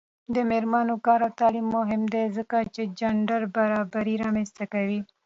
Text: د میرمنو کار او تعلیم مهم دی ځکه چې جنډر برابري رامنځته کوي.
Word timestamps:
د 0.35 0.37
میرمنو 0.49 0.95
کار 1.05 1.19
او 1.25 1.31
تعلیم 1.39 1.67
مهم 1.77 2.01
دی 2.13 2.25
ځکه 2.37 2.57
چې 2.75 2.83
جنډر 2.99 3.41
برابري 3.55 4.15
رامنځته 4.23 4.63
کوي. 4.73 4.99